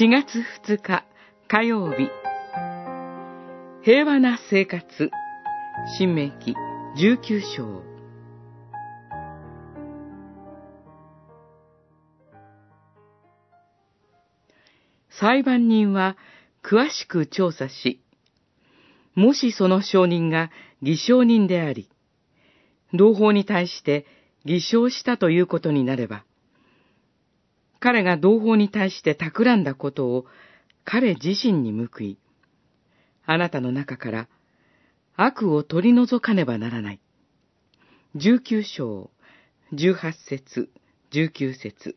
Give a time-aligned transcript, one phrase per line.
[0.00, 1.04] 4月2日
[1.46, 2.08] 火曜日。
[3.82, 5.10] 平和な生活。
[5.98, 6.54] 新明記
[6.96, 7.82] 19章。
[15.10, 16.16] 裁判人は
[16.62, 18.00] 詳しく調査し、
[19.14, 21.90] もしその証人が偽証人であり、
[22.94, 24.06] 同胞に対して
[24.46, 26.24] 偽証したということになれば、
[27.80, 30.26] 彼が同胞に対して企んだことを
[30.84, 32.18] 彼自身に報い、
[33.24, 34.28] あなたの中から
[35.16, 37.00] 悪を取り除かねばならない。
[38.16, 39.10] 19章、
[39.72, 40.70] 18節、
[41.12, 41.96] 19節。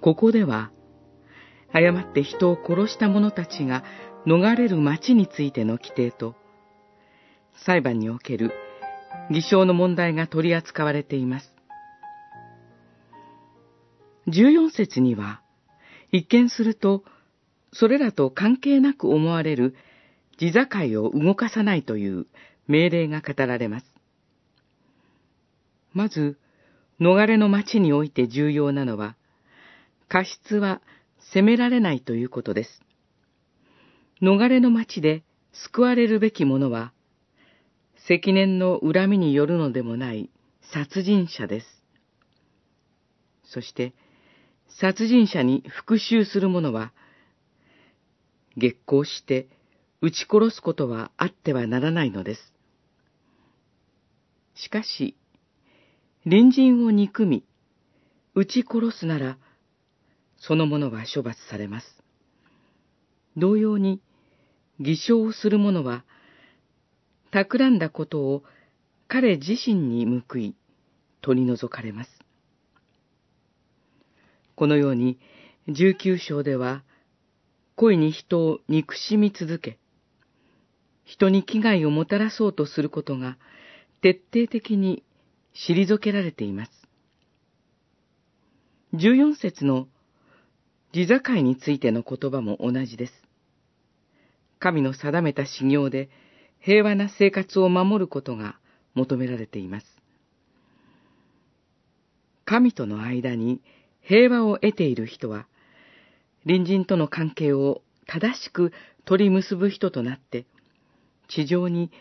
[0.00, 0.70] ここでは、
[1.72, 3.82] 誤って人を殺した者たちが
[4.24, 6.36] 逃れる町についての規定と、
[7.64, 8.52] 裁判における
[9.30, 11.52] 偽証の問題が取り扱われています。
[14.28, 15.40] 14節には、
[16.12, 17.04] 一見すると、
[17.72, 19.74] それらと関係なく思われる
[20.38, 22.26] 地境を動かさないという
[22.68, 23.86] 命令が語られます。
[25.92, 26.38] まず、
[27.00, 29.16] 逃れの町において重要なのは、
[30.08, 30.80] 過失は
[31.32, 32.82] 責められないということです。
[34.22, 36.92] 逃れの町で救われるべきものは、
[38.06, 40.30] 積年の恨みによるのでもない
[40.72, 41.66] 殺人者です。
[43.44, 43.94] そして、
[44.80, 46.92] 殺人者に復讐する者は、
[48.56, 49.48] 激高して
[50.00, 52.52] 撃ち殺すことはあってはならないのです。
[54.54, 55.16] しかし、
[56.24, 57.44] 隣人を憎み、
[58.34, 59.38] 撃ち殺すなら、
[60.38, 61.86] その者は処罰されます。
[63.36, 64.00] 同様に、
[64.78, 66.04] 偽証する者は、
[67.44, 68.42] 企んだことを
[69.08, 70.56] 彼自身に報い、
[71.20, 72.10] 取り除かれます。
[74.54, 75.18] このように、
[75.68, 76.82] 19章では、
[77.74, 79.78] 恋に人を憎しみ続け、
[81.04, 83.36] 人に危害をもたらそうとすることが
[84.00, 85.04] 徹底的に
[85.54, 86.72] 退けられています。
[88.94, 89.88] 14節の
[90.92, 93.12] 地境についての言葉も同じです。
[94.58, 96.08] 神の定めた修行で
[96.66, 98.58] 平和な生活を守ることが
[98.94, 99.86] 求められています。
[102.44, 103.60] 神との間に
[104.02, 105.46] 平和を得ている人は、
[106.44, 108.72] 隣人との関係を正しく
[109.04, 110.44] 取り結ぶ人となって、
[111.28, 111.92] 地上に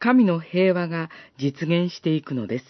[0.00, 2.64] 神の平和が実現していくのです。